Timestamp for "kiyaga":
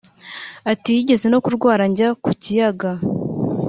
2.41-2.91